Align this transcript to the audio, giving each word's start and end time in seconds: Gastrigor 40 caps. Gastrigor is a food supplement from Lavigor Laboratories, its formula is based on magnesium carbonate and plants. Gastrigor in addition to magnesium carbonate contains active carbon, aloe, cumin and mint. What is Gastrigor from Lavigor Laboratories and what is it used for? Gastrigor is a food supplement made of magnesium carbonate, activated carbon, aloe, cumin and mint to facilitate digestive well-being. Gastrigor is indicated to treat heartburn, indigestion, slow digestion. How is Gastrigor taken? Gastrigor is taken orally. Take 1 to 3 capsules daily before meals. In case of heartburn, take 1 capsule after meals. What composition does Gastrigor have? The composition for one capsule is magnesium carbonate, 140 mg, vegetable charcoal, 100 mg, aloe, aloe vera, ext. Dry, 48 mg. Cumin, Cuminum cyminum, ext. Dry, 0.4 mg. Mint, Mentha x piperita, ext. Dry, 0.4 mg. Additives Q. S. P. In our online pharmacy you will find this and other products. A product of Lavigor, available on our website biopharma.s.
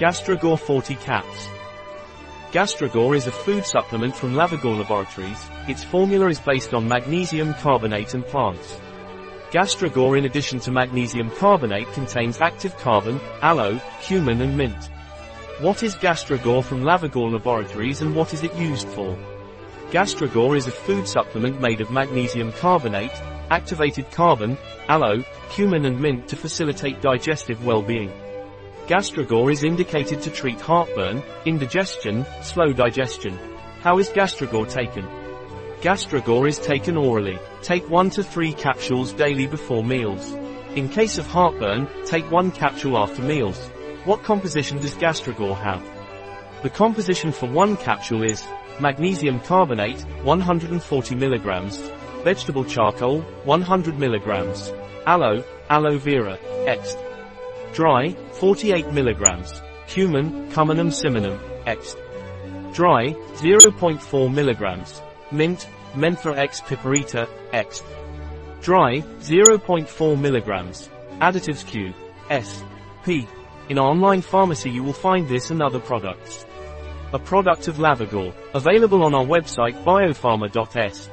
Gastrigor 0.00 0.58
40 0.58 0.94
caps. 0.94 1.46
Gastrigor 2.52 3.14
is 3.14 3.26
a 3.26 3.30
food 3.30 3.66
supplement 3.66 4.16
from 4.16 4.32
Lavigor 4.32 4.78
Laboratories, 4.78 5.46
its 5.68 5.84
formula 5.84 6.28
is 6.28 6.40
based 6.40 6.72
on 6.72 6.88
magnesium 6.88 7.52
carbonate 7.52 8.14
and 8.14 8.24
plants. 8.24 8.80
Gastrigor 9.50 10.16
in 10.16 10.24
addition 10.24 10.58
to 10.60 10.70
magnesium 10.70 11.28
carbonate 11.32 11.92
contains 11.92 12.40
active 12.40 12.74
carbon, 12.78 13.20
aloe, 13.42 13.78
cumin 14.00 14.40
and 14.40 14.56
mint. 14.56 14.88
What 15.58 15.82
is 15.82 15.94
Gastrigor 15.96 16.64
from 16.64 16.82
Lavigor 16.82 17.30
Laboratories 17.30 18.00
and 18.00 18.16
what 18.16 18.32
is 18.32 18.42
it 18.42 18.54
used 18.54 18.88
for? 18.88 19.18
Gastrigor 19.90 20.56
is 20.56 20.66
a 20.66 20.70
food 20.70 21.06
supplement 21.06 21.60
made 21.60 21.82
of 21.82 21.90
magnesium 21.90 22.52
carbonate, 22.52 23.12
activated 23.50 24.10
carbon, 24.10 24.56
aloe, 24.88 25.22
cumin 25.50 25.84
and 25.84 26.00
mint 26.00 26.26
to 26.28 26.36
facilitate 26.36 27.02
digestive 27.02 27.66
well-being. 27.66 28.10
Gastrigor 28.90 29.52
is 29.52 29.62
indicated 29.62 30.20
to 30.22 30.30
treat 30.30 30.60
heartburn, 30.60 31.22
indigestion, 31.44 32.26
slow 32.42 32.72
digestion. 32.72 33.38
How 33.82 33.98
is 34.00 34.08
Gastrigor 34.08 34.68
taken? 34.68 35.06
Gastrigor 35.80 36.48
is 36.48 36.58
taken 36.58 36.96
orally. 36.96 37.38
Take 37.62 37.88
1 37.88 38.10
to 38.10 38.24
3 38.24 38.52
capsules 38.54 39.12
daily 39.12 39.46
before 39.46 39.84
meals. 39.84 40.32
In 40.74 40.88
case 40.88 41.18
of 41.18 41.26
heartburn, 41.28 41.86
take 42.04 42.28
1 42.32 42.50
capsule 42.50 42.98
after 42.98 43.22
meals. 43.22 43.68
What 44.06 44.24
composition 44.24 44.78
does 44.78 44.96
Gastrigor 44.96 45.56
have? 45.56 45.88
The 46.64 46.70
composition 46.70 47.30
for 47.30 47.48
one 47.48 47.76
capsule 47.76 48.24
is 48.24 48.44
magnesium 48.80 49.38
carbonate, 49.38 50.00
140 50.24 51.14
mg, 51.14 52.24
vegetable 52.24 52.64
charcoal, 52.64 53.20
100 53.44 53.94
mg, 53.94 55.04
aloe, 55.06 55.44
aloe 55.68 55.98
vera, 55.98 56.36
ext. 56.66 57.09
Dry, 57.72 58.10
48 58.32 58.86
mg. 58.86 59.62
Cumin, 59.86 60.50
Cuminum 60.50 60.90
cyminum, 60.90 61.38
ext. 61.66 61.96
Dry, 62.74 63.12
0.4 63.36 64.00
mg. 64.00 65.02
Mint, 65.32 65.68
Mentha 65.94 66.36
x 66.36 66.60
piperita, 66.60 67.28
ext. 67.52 67.82
Dry, 68.60 69.00
0.4 69.20 69.86
mg. 70.16 70.88
Additives 71.20 71.66
Q. 71.66 71.92
S. 72.28 72.62
P. 73.04 73.26
In 73.68 73.78
our 73.78 73.90
online 73.90 74.22
pharmacy 74.22 74.70
you 74.70 74.82
will 74.82 74.92
find 74.92 75.28
this 75.28 75.50
and 75.50 75.62
other 75.62 75.80
products. 75.80 76.46
A 77.12 77.18
product 77.18 77.68
of 77.68 77.76
Lavigor, 77.76 78.32
available 78.54 79.02
on 79.02 79.14
our 79.14 79.24
website 79.24 79.82
biopharma.s. 79.84 81.10